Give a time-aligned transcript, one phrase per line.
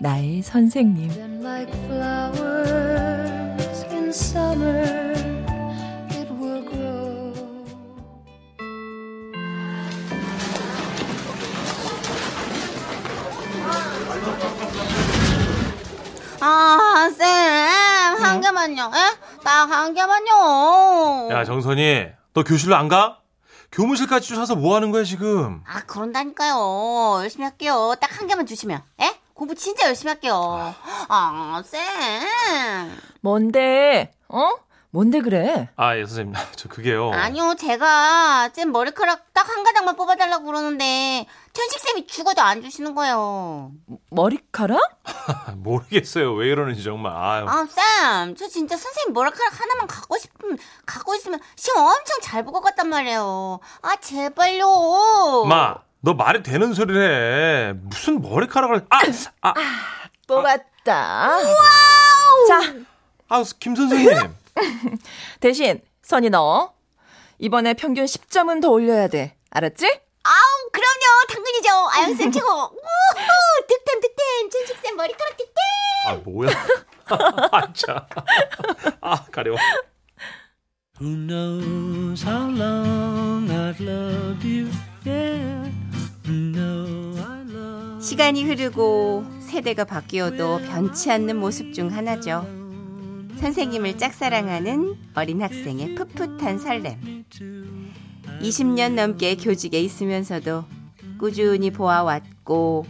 [0.00, 1.10] 나의 선생님
[16.40, 18.82] 아, 쌤, 한 개만요.
[18.94, 19.42] 에?
[19.42, 21.28] 딱한 개만요.
[21.30, 23.18] 야, 정선이, 너 교실로 안 가?
[23.72, 25.62] 교무실까지 쫓아서 뭐 하는 거야, 지금?
[25.66, 27.16] 아, 그런다니까요.
[27.22, 27.94] 열심히 할게요.
[28.00, 28.80] 딱 한 개만 주시면.
[29.00, 29.23] 에?
[29.34, 30.74] 공부 진짜 열심히 할게요.
[31.08, 31.80] 아, 쌤.
[33.20, 34.52] 뭔데 어
[34.90, 36.34] 뭔데 그래 아, 예, 선생님.
[36.56, 37.10] 저 그게요.
[37.12, 43.72] 아니요, 제가 쌤 머리카락 딱 한 가닥만 뽑아달라고 그러는데, 천식쌤이 죽어도 안 주시는 거예요.
[44.10, 44.78] 머리카락
[45.56, 46.32] 모르겠어요.
[46.34, 47.12] 왜 이러는지 정말.
[47.14, 47.44] 아유.
[47.46, 52.52] 아, 쌤, 저 진짜 선생님 머리카락 하나만 갖고 싶으면, 갖고 있으면 시험 엄청 잘 볼
[52.52, 53.58] 것 같단 말이에요.
[53.82, 55.44] 아, 제발요.
[55.46, 57.72] 마, 너 말이 되는 소리를 해.
[57.72, 58.98] 무슨 머리카락을, 아!
[59.40, 59.54] 아!
[60.26, 62.74] 뽑았다 자
[63.28, 64.34] 아, 김 선생님.
[65.40, 66.74] 대신 선이 너
[67.38, 69.86] 이번에 평균 10점은 더 올려야 돼 알았지?
[69.86, 71.26] 아우, 그럼요.
[71.28, 71.68] 당근이죠.
[71.92, 72.46] 아영쌤 최고.
[72.46, 74.50] 우후, 득템, 득템.
[74.50, 75.54] 천식쌤 머리카락 득템.
[76.06, 76.50] 아, 뭐야.
[77.52, 78.00] 아, 참.
[79.00, 79.58] 아, 가려워.
[81.00, 84.70] Who knows how long I've loved you?
[85.04, 85.68] Yeah,
[88.04, 92.46] 시간이 흐르고 세대가 바뀌어도 변치 않는 모습 중 하나죠.
[93.36, 97.24] 선생님을 짝사랑하는 어린 학생의 풋풋한 설렘.
[98.42, 100.64] 20년 넘게 교직에 있으면서도
[101.18, 102.84] 꾸준히 보아왔고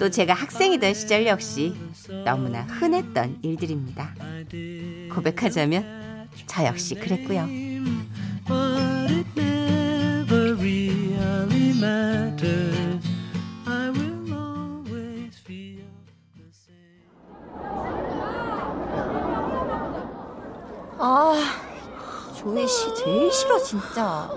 [0.00, 1.74] 또 제가 학생이던 시절 역시
[2.24, 4.16] 너무나 흔했던 일들입니다.
[5.14, 7.46] 고백하자면 저 역시 그랬고요.
[23.08, 24.28] 제일 싫어 진짜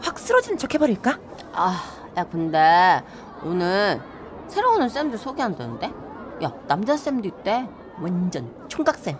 [0.00, 1.18] 확 쓰러지는 척 해버릴까?
[1.52, 1.82] 아,
[2.16, 3.02] 야 근데
[3.42, 4.00] 오늘
[4.46, 5.92] 새로 오는 쌤들 소개한다는데?
[6.44, 7.66] 야 남자 쌤도 있대.
[8.00, 9.18] 완전 총각 쌤.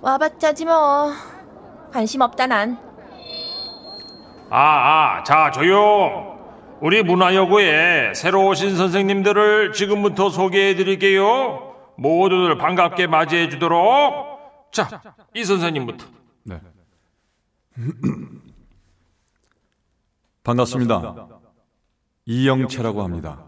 [0.00, 1.10] 와봤자지 뭐
[1.92, 2.78] 관심 없다 난
[4.48, 6.38] 아, 아, 자, 조용.
[6.80, 11.74] 우리 문화여고에 새로 오신 선생님들을 지금부터 소개해 드릴게요.
[11.96, 14.38] 모두들 반갑게 맞이해 주도록.
[14.70, 14.88] 자,
[15.34, 16.17] 이 선생님부터.
[17.78, 17.84] 네.
[20.42, 21.28] 반갑습니다.
[22.26, 23.46] 이영채라고 합니다.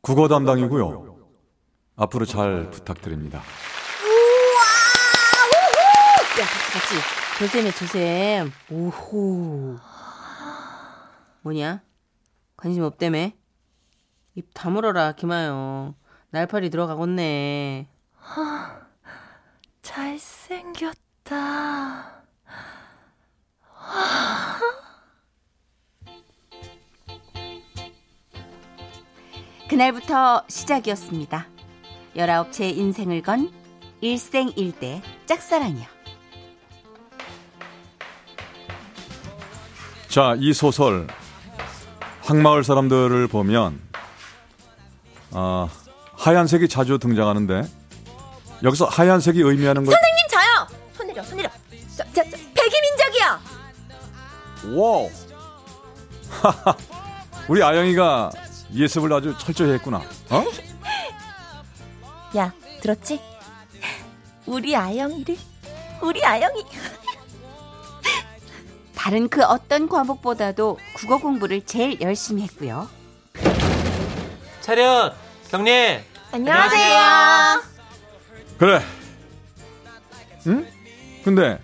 [0.00, 1.16] 국어 담당이고요.
[1.96, 3.38] 앞으로 잘 부탁드립니다.
[3.38, 3.42] 야
[6.44, 6.94] 같이 같이.
[7.38, 8.50] 조쌤이 조쌤.
[8.70, 9.76] 오호.
[11.42, 11.82] 뭐냐?
[12.56, 13.30] 관심 없다며?
[14.34, 15.94] 입 다물어라 김하영.
[16.30, 17.88] 날파리 들어가겠네.
[21.22, 21.38] 잘생겼다
[29.68, 31.46] 그날부터 시작이었습니다.
[32.16, 33.52] 19채 인생을 건
[34.00, 35.86] 일생일대 짝사랑이요.
[40.08, 41.06] 자, 이 소설
[42.22, 43.80] 항마을 사람들을 보면
[45.32, 45.68] 아,
[46.14, 47.62] 하얀색이 자주 등장하는데
[48.64, 49.92] 여기서 하얀색이 의미하는 것
[54.74, 55.10] 와우.
[57.48, 58.30] 우리 아영이가
[58.74, 60.02] 예습을 아주 철저히 했구나.
[60.30, 60.44] 어?
[62.36, 63.20] 야 들었지?
[64.46, 65.36] 우리 아영이를
[66.02, 66.64] 우리 아영이
[68.94, 72.88] 다른 그 어떤 과목보다도 국어 공부를 제일 열심히 했고요.
[74.60, 75.14] 차렷,
[75.50, 76.04] 경례.
[76.30, 77.62] 안녕하세요
[78.58, 78.82] 그래.
[80.46, 80.66] 응?
[81.24, 81.58] 근데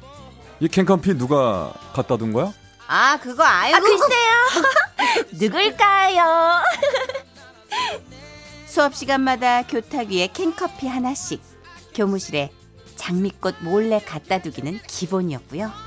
[0.60, 2.52] 이 캔커피 누가 갖다 둔 거야?
[2.86, 6.62] 아, 그거 알고 아 글쎄요 누굴까요?
[8.66, 11.40] 수업 시간마다 교탁 위에 캔커피 하나씩
[11.94, 12.50] 교무실에
[12.96, 15.72] 장미꽃 몰래 갖다 두기는 기본이었고요.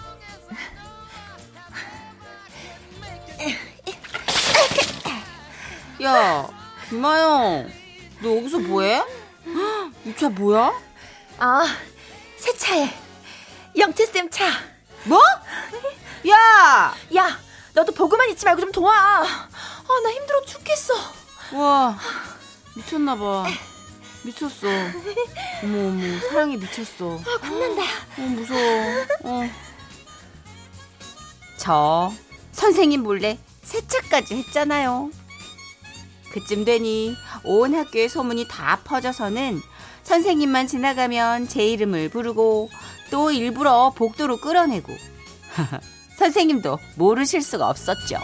[6.03, 6.47] 야,
[6.89, 7.71] 김아영,
[8.21, 9.03] 너 여기서 뭐해?
[10.05, 10.71] 이 차 뭐야?
[11.39, 11.65] 아,
[12.37, 12.89] 새 차에.
[13.77, 14.45] 영채쌤 차.
[15.03, 15.19] 뭐?
[16.29, 16.35] 야!
[17.15, 17.39] 야,
[17.73, 18.93] 너도 보고만 있지 말고 좀 도와.
[18.93, 20.93] 아, 나 힘들어 죽겠어.
[21.53, 21.97] 와,
[22.75, 23.45] 미쳤나 봐.
[24.23, 24.67] 미쳤어.
[25.63, 27.19] 어머, 어머, 사랑에 미쳤어.
[27.25, 27.83] 아, 겁난다.
[28.17, 28.61] 어, 무서워.
[29.23, 29.49] 어.
[31.57, 32.11] 저
[32.51, 35.11] 선생님 몰래 세차까지 했잖아요.
[36.31, 39.61] 그쯤 되니 온 학교에 소문이 다 퍼져서는
[40.03, 42.69] 선생님만 지나가면 제 이름을 부르고
[43.11, 44.93] 또 일부러 복도로 끌어내고
[46.17, 48.17] 선생님도 모르실 수가 없었죠.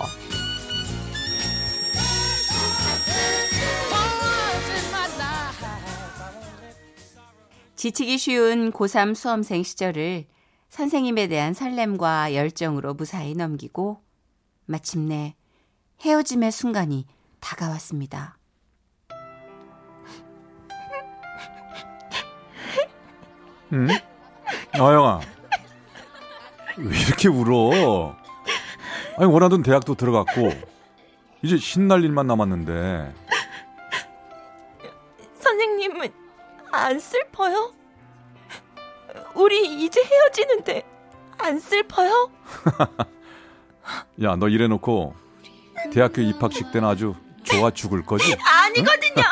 [7.76, 10.26] 지치기 쉬운 고3 수험생 시절을
[10.70, 14.02] 선생님에 대한 설렘과 열정으로 무사히 넘기고
[14.66, 15.36] 마침내
[16.02, 17.06] 헤어짐의 순간이
[17.42, 18.38] 다가왔습니다.
[23.74, 23.88] 응?
[24.74, 25.20] 아영아,
[26.78, 28.16] 왜 이렇게 울어?
[29.18, 30.52] 아니 원하던 대학도 들어갔고
[31.44, 33.14] 이제 신날 일만 남았는데
[35.40, 36.14] 선생님은
[36.72, 37.74] 안 슬퍼요?
[39.36, 40.84] 우리 이제 헤어지는데
[41.38, 42.32] 안 슬퍼요?
[44.24, 45.16] 야 너 이래놓고
[45.92, 48.36] 대학교 입학식 때는 아주 좋아 죽을 거지?
[48.42, 49.24] 아니거든요.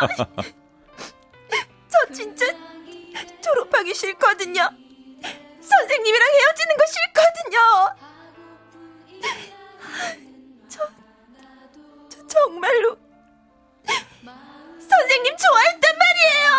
[1.87, 2.45] 저 진짜
[3.41, 4.67] 졸업하기 싫거든요.
[5.91, 7.57] 선생님이랑 헤어지는 거 싫거든요.
[10.69, 10.87] 저,
[12.07, 12.97] 저 정말로
[14.79, 16.51] 선생님 좋아했단 말이에요.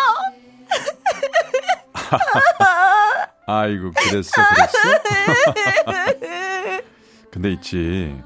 [3.47, 4.77] 아이고 그랬어 그랬어?
[7.31, 8.21] 근데 있지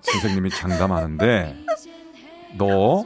[0.00, 1.64] 선생님이 장담하는데
[2.56, 3.04] 너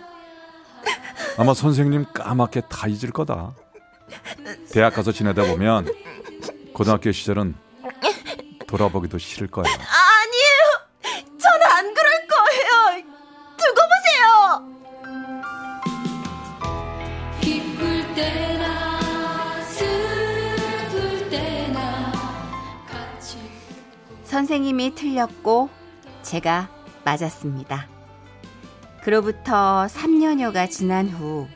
[1.36, 3.52] 아마 선생님 까맣게 다 잊을 거다
[4.72, 5.86] 대학 가서 지내다 보면
[6.72, 7.54] 고등학교 시절은
[8.66, 11.20] 돌아보기도 싫을 거야 아니에요.
[11.38, 13.04] 저는 안 그럴 거예요.
[13.56, 14.24] 두고 보세요.
[17.40, 22.12] 기쁠 때나 슬플 때나
[22.88, 23.38] 같이
[24.24, 25.68] 선생님이 틀렸고
[26.22, 26.68] 제가
[27.04, 27.88] 맞았습니다.
[29.02, 31.48] 그로부터 3년여가 지난 후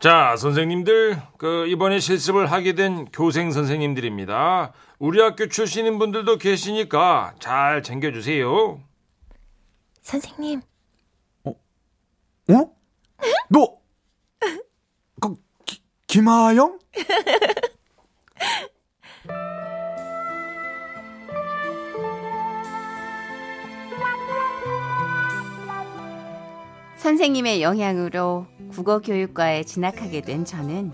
[0.00, 4.72] 자, 선생님들, 그 이번에 실습을 하게 된 교생 선생님들입니다.
[4.98, 8.80] 우리 학교 출신인 분들도 계시니까 잘 챙겨주세요.
[10.00, 10.62] 선생님,
[11.44, 11.54] 어?
[13.50, 13.76] 너
[15.20, 15.34] 그,
[15.66, 16.78] 기, 김하영?
[27.00, 30.92] 선생님의 영향으로 국어 교육과에 진학하게 된 저는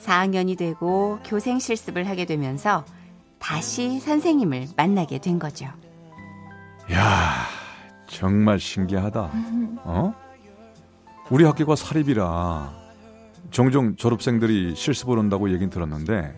[0.00, 2.84] 4학년이 되고 교생 실습을 하게 되면서
[3.38, 5.66] 다시 선생님을 만나게 된 거죠.
[6.92, 7.46] 야
[8.08, 9.30] 정말 신기하다
[9.84, 10.12] 어?
[11.30, 12.72] 우리 학교가 사립이라
[13.52, 16.34] 종종 졸업생들이 실습을 온다고 얘긴 들었는데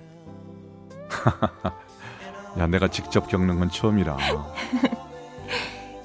[2.58, 4.18] 야 내가 직접 겪는 건 처음이라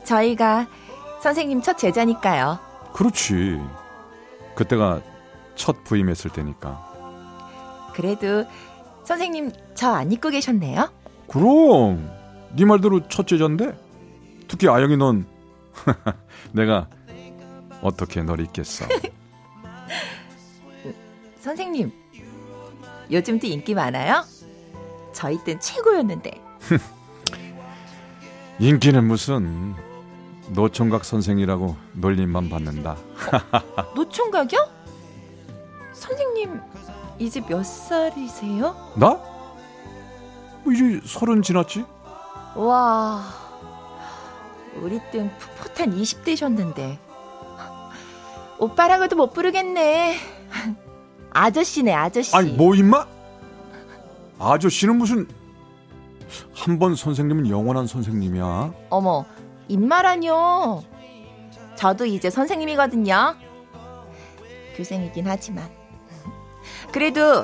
[0.05, 0.67] 저희가
[1.21, 2.66] 선생님 첫 제자니까요.
[2.97, 3.61] 그렇지
[4.55, 5.01] 그때가
[5.55, 8.43] 첫 부임했을 때니까 그래도
[9.03, 10.91] 선생님 저 안 잊고 계셨네요.
[11.27, 12.09] 그럼
[12.55, 13.77] 네 말대로 첫 제자인데
[14.47, 15.27] 특히 아영이 넌
[16.53, 16.87] 내가
[17.83, 18.85] 어떻게 널 잊겠어
[21.39, 21.91] 선생님,
[23.11, 24.23] 요즘도 인기 많아요?
[25.13, 26.31] 저희 땐 최고였는데.
[28.59, 29.75] 인기는 무슨
[30.49, 32.95] 노총각 선생이라고 놀림만 받는다
[33.95, 34.59] 노총각이요?
[35.93, 36.59] 선생님,
[37.19, 38.75] 이제 몇 살이세요?
[38.95, 39.19] 나?
[40.63, 41.83] 뭐 이제 서른 지났지?
[42.55, 43.23] 와,
[44.81, 46.97] 우리 땐 풋풋한 20대셨는데.
[48.59, 50.17] 오빠라고도 못 부르겠네.
[51.31, 52.35] 아저씨네, 아저씨.
[52.35, 53.05] 아니 뭐 임마?
[54.39, 55.27] 아저씨는 무슨
[56.53, 59.25] 한 번 선생님은 영원한 선생님이야 어머,
[59.67, 60.83] 입말하뇨.
[61.75, 63.35] 저도 이제 선생님이거든요.
[64.75, 65.69] 교생이긴 하지만.
[66.91, 67.43] 그래도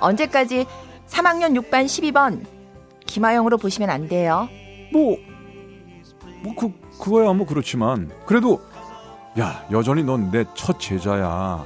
[0.00, 0.66] 언제까지
[1.06, 2.44] 3학년 6반 12번
[3.06, 4.48] 김하영으로 보시면 안 돼요.
[4.92, 5.16] 뭐,
[6.42, 8.10] 뭐, 그, 그거야 뭐 그렇지만.
[8.26, 8.60] 그래도,
[9.38, 11.64] 야, 여전히 넌 내 첫 제자야.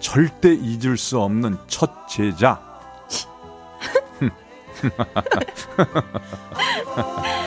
[0.00, 2.60] 절대 잊을 수 없는 첫 제자.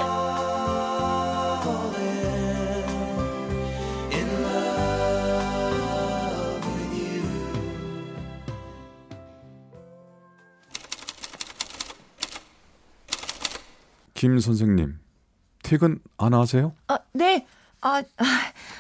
[14.20, 15.00] 김 선생님,
[15.64, 16.74] 퇴근 안 하세요?
[16.90, 17.48] 아, 네.
[17.80, 18.24] 아, 아,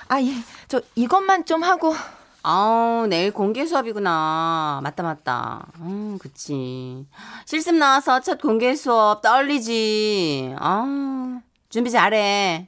[0.09, 0.33] 아, 예.
[0.67, 1.95] 저 이것만 좀 하고.
[2.43, 4.81] 아, 내일 공개 수업이구나.
[4.83, 5.65] 맞다, 맞다.
[5.79, 7.07] 음, 그치.
[7.45, 10.55] 실습 나와서 첫 공개 수업 떨리지.
[10.59, 12.67] 아, 준비 잘해.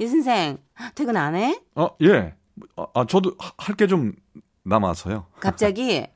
[0.00, 0.58] 이 선생,
[0.96, 1.60] 퇴근 안 해?
[1.76, 2.34] 어, 예.
[2.76, 4.14] 아, 아, 저도 할 게 좀
[4.64, 5.26] 남아서요.
[5.38, 6.08] 갑자기?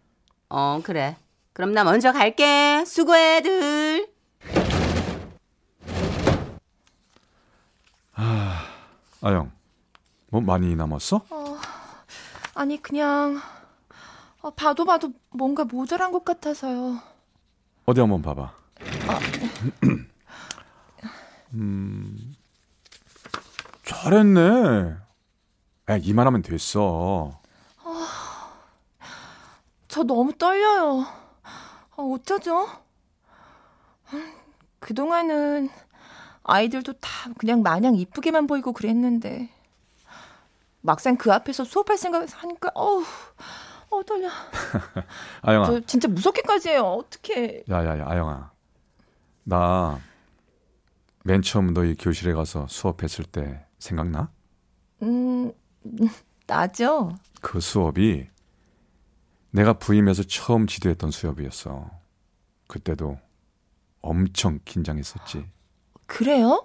[0.49, 1.17] 어, 그래.
[1.53, 2.85] 그럼 나 먼저 갈게.
[2.85, 4.09] 수고해들.
[9.23, 9.51] 아영,
[10.35, 11.25] 뭐 많이 남았어?
[12.57, 13.41] 아니, 그냥.
[14.41, 16.99] 어, 봐도 봐도 뭔가 모자란 것 같아서요.
[17.87, 18.53] 어디 한번 봐봐.
[21.55, 22.35] 음,
[23.85, 24.97] 잘했네.
[25.91, 27.41] 야, 이만하면 됐어.
[29.87, 31.07] 저 너무 떨려요.
[31.97, 32.67] 어, 어쩌죠?
[34.12, 34.33] 음,
[34.81, 35.71] 그동안은
[36.43, 39.49] 아이들도 다 그냥 마냥 이쁘게만 보이고 그랬는데
[40.85, 43.03] 막상 그 앞에서 수업할 생각을 하니까 어우
[43.91, 44.29] 어 떨려.
[45.43, 46.83] 아영아, 저 진짜 무섭게까지 해요.
[46.99, 47.64] 어떻게?
[47.71, 48.53] 야야야, 아영아.
[49.45, 49.99] 나
[51.26, 54.31] 맨 처음 너희 교실에 가서 수업했을 때 생각나?
[55.03, 55.50] 음
[56.47, 57.17] 나죠.
[57.41, 58.29] 그 수업이
[59.50, 61.91] 내가 부임해서 처음 지도했던 수업이었어.
[62.69, 63.19] 그때도
[64.03, 65.47] 엄청 긴장했었지.
[66.07, 66.62] 그래요?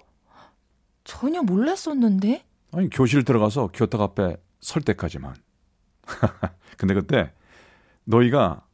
[1.04, 2.44] 전혀 몰랐었는데.
[2.72, 5.34] 아니 교실 들어가서 교탁 앞에 설 때까지만.
[6.76, 7.32] 근데 그때
[8.04, 8.64] 너희가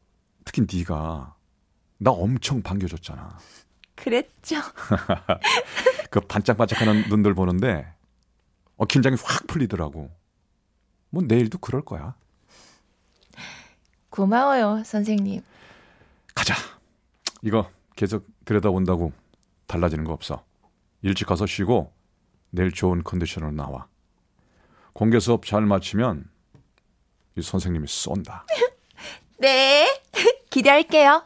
[0.45, 1.35] 특히 네가
[1.99, 3.38] 나 엄청 반겨줬잖아.
[3.95, 4.57] 그랬죠.
[6.11, 7.93] 그 반짝반짝하는 눈들 보는데
[8.76, 10.11] 어, 긴장이 확 풀리더라고.
[11.11, 12.15] 뭐 내일도 그럴 거야.
[14.11, 15.43] 고마워요, 선생님.
[16.35, 16.55] 가자.
[17.43, 19.12] 이거 계속 들여다본다고
[19.67, 20.45] 달라지는 거 없어.
[21.03, 21.93] 일찍 가서 쉬고
[22.57, 23.87] 내일 좋은 컨디션으로 나와.
[24.95, 26.25] 공개 수업 잘 마치면
[27.37, 28.47] 이 선생님이 쏜다.
[29.39, 30.01] 네.
[30.49, 31.23] 기대할게요.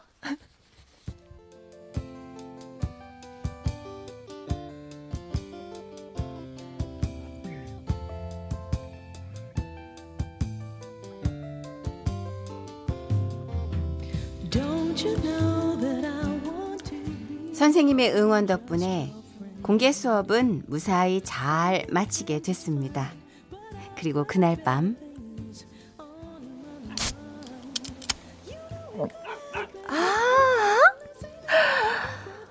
[14.49, 19.20] Don't you know that I want to be 선생님의 응원 덕분에
[19.61, 23.11] 공개 수업은 무사히 잘 마치게 됐습니다.
[23.97, 24.95] 그리고 그날 밤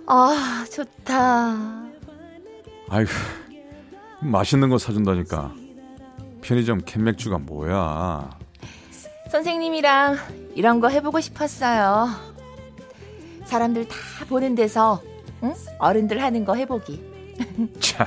[0.06, 1.56] 아, 좋다.
[2.88, 3.10] 아이고
[4.22, 5.54] 맛있는 거 사준다니까.
[6.42, 8.30] 편의점 캔맥주가 뭐야.
[9.30, 10.16] 선생님이랑
[10.56, 12.08] 이런 거 해보고 싶었어요.
[13.44, 13.96] 사람들 다
[14.28, 15.00] 보는 데서
[15.42, 15.54] 응?
[15.78, 17.02] 어른들 하는 거 해보기.
[17.80, 18.06] 참.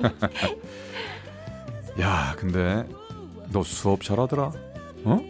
[2.00, 2.86] 야, 근데
[3.50, 4.52] 너 수업 잘하더라.
[5.04, 5.20] 어?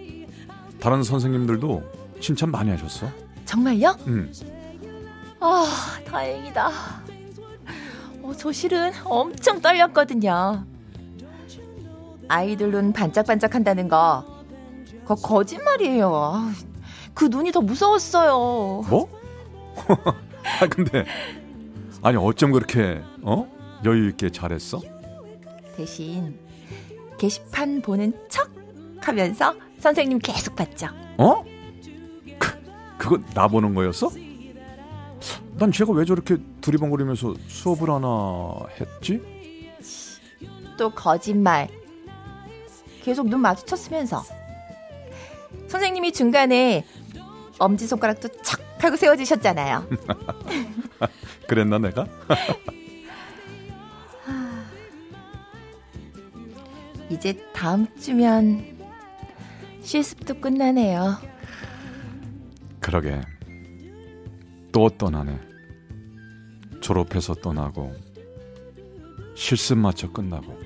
[0.81, 1.83] 다른 선생님들도
[2.21, 3.09] 칭찬 많이 하셨어.
[3.45, 3.97] 정말요?
[4.07, 4.31] 응.
[5.41, 5.67] 아,
[6.07, 6.71] 다행이다.
[8.23, 10.65] 어, 저 실은 엄청 떨렸거든요.
[12.29, 14.25] 아이들 눈 반짝반짝 한다는 거,
[15.03, 16.15] 그거 거짓말이에요.
[16.15, 16.53] 아,
[17.13, 18.85] 그 눈이 더 무서웠어요.
[18.89, 19.09] 뭐?
[20.61, 21.05] 아 근데
[22.03, 23.47] 아니 어쩜 그렇게 어
[23.85, 24.81] 여유 있게 잘했어?
[25.77, 26.39] 대신
[27.19, 28.51] 게시판 보는 척
[29.01, 30.89] 하면서 선생님 계속 봤죠.
[31.19, 31.45] 어?
[32.39, 32.63] 그
[32.99, 34.11] 그거 나 보는 거였어?
[35.57, 39.21] 난 제가 왜 저렇게 두리번거리면서 수업을 하나 했지?
[40.77, 41.69] 또 거짓말.
[43.03, 44.25] 계속 눈 마주쳤으면서.
[45.69, 46.85] 선생님이 중간에
[47.59, 49.89] 엄지손가락도 척 하고 세워주셨잖아요.
[51.49, 52.07] 그랬나 내가?
[57.11, 58.65] 이제 다음 주면
[59.83, 61.19] 실습도 끝나네요.
[62.81, 63.21] 그러게
[64.73, 65.39] 또 떠나네.
[66.81, 67.93] 졸업해서 떠나고
[69.35, 70.65] 실습 마쳐 끝나고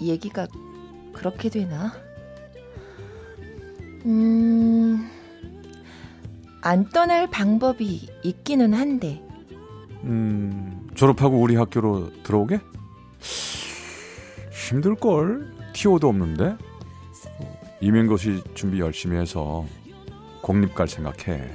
[0.00, 0.46] 얘기가
[1.12, 1.92] 그렇게 되나?
[4.06, 5.10] 음,
[6.62, 9.22] 안 떠날 방법이 있기는 한데,
[10.04, 12.60] 음, 졸업하고 우리 학교로 들어오게?
[14.52, 15.52] 힘들걸?
[15.72, 16.56] 티오도 없는데?
[17.80, 19.64] 이민고시 준비 열심히 해서
[20.42, 21.50] 공립 갈 생각해.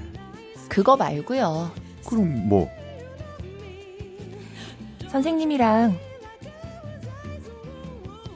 [0.70, 1.72] 그거 말고요.
[2.08, 2.68] 그럼 뭐?
[5.10, 5.98] 선생님이랑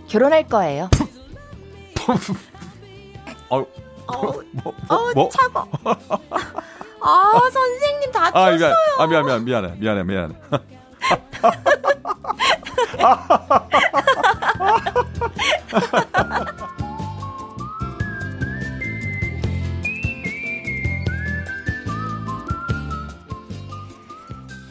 [0.07, 0.89] 결혼할 거예요.
[3.49, 3.65] 어,
[4.07, 5.29] 어우, 뭐, 어우, 뭐?
[5.29, 5.69] 차고.
[7.01, 8.57] 아, 선생님 아, 다쳤어요.
[8.57, 10.35] 미안, 아, 미안, 미안, 미안해, 미안해, 미안해.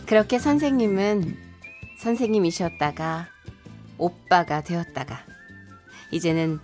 [0.06, 1.36] 그렇게 선생님은
[1.98, 3.26] 선생님이셨다가
[3.98, 5.18] 오빠가 되었다가
[6.12, 6.60] 이제는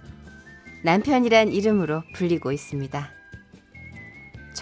[0.83, 3.13] 남편이란 이름으로 불리고 있습니다.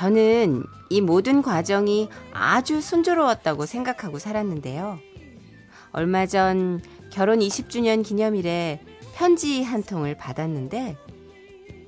[0.02, 4.98] 저는 이 모든 과정이 아주 순조로웠다고 생각하고 살았는데요.
[5.92, 8.80] 얼마 전 결혼 20주년 기념일에
[9.14, 10.96] 편지 한 통을 받았는데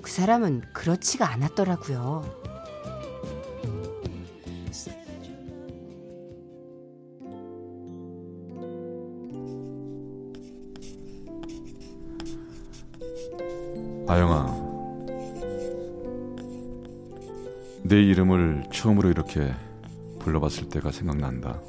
[0.00, 2.23] 그 사람은 그렇지가 않았더라고요.
[14.06, 14.63] 아영아,
[17.94, 19.54] 내 이름을 처음으로 이렇게
[20.18, 21.62] 불러봤을 때가 생각난다.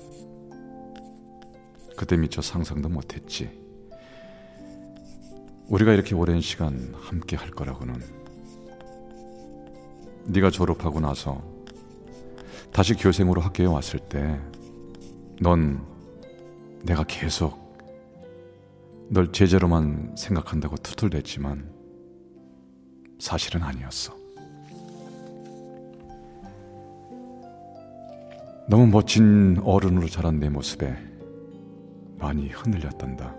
[1.96, 3.48] 그때 미처 상상도 못했지.
[5.68, 8.02] 우리가 이렇게 오랜 시간 함께 할 거라고는.
[10.26, 11.44] 네가 졸업하고 나서
[12.74, 14.42] 다시 교생으로 학교에 왔을 때,
[15.40, 15.86] 넌
[16.82, 17.78] 내가 계속
[19.12, 21.72] 널 제자로만 생각한다고 투툴댔지만
[23.20, 24.25] 사실은 아니었어.
[28.68, 30.96] 너무 멋진 어른으로 자란 내 모습에
[32.18, 33.36] 많이 흔들렸단다.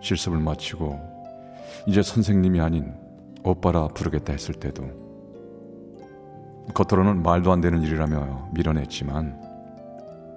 [0.00, 0.98] 실습을 마치고
[1.86, 2.94] 이제 선생님이 아닌
[3.44, 4.82] 오빠라 부르겠다 했을 때도
[6.74, 9.40] 겉으로는 말도 안 되는 일이라며 밀어냈지만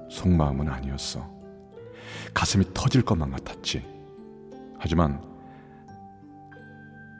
[0.10, 1.26] 속마음은 아니었어.
[2.34, 3.86] 가슴이 터질 것만 같았지.
[4.78, 5.22] 하지만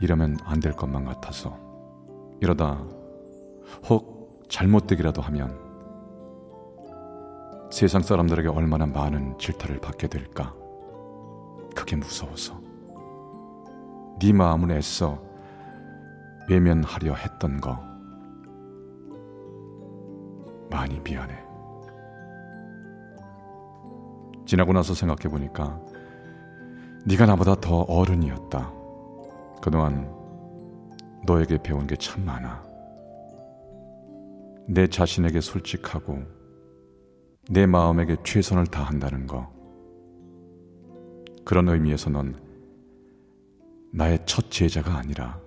[0.02, 1.58] 이러면 안 될 것만 같아서
[2.42, 2.84] 이러다
[3.88, 5.65] 혹 잘못되기라도 하면
[7.76, 10.56] 세상 사람들에게 얼마나 많은 질타를 받게 될까?
[11.76, 12.58] 그게 무서워서.
[14.18, 15.22] 네 마음을 애써
[16.48, 17.78] 외면하려 했던 거.
[20.72, 21.36] 많이 미안해.
[24.46, 25.78] 지나고 나서 생각해 보니까
[27.06, 28.72] 네가 나보다 더 어른이었다.
[29.62, 30.10] 그동안
[31.26, 32.64] 너에게 배운 게 참 많아.
[34.66, 36.35] 내 자신에게 솔직하고
[37.50, 39.54] 내 마음에게 최선을 다한다는 거.
[41.44, 42.36] 그런 의미에서 넌
[43.92, 45.40] 나의 첫 제자가 아니라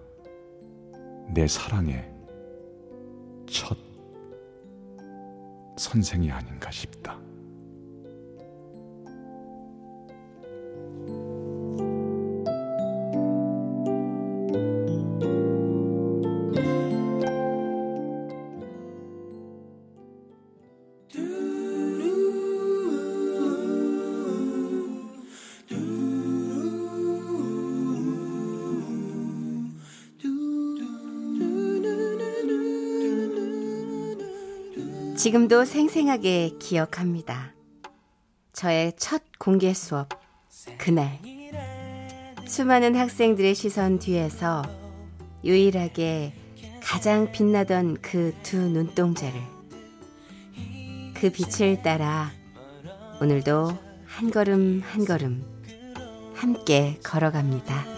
[1.34, 2.08] 내 사랑의
[3.46, 3.76] 첫
[5.76, 7.27] 선생이 아닌가 싶다.
[35.18, 37.52] 지금도 생생하게 기억합니다.
[38.52, 40.08] 저의 첫 공개 수업,
[40.78, 41.18] 그날.
[42.46, 44.62] 수많은 학생들의 시선 뒤에서
[45.44, 46.34] 유일하게
[46.80, 49.40] 가장 빛나던 그 두 눈동자를.
[51.14, 52.30] 그 빛을 따라
[53.20, 53.76] 오늘도
[54.06, 55.44] 한 걸음 한 걸음
[56.36, 57.97] 함께 걸어갑니다.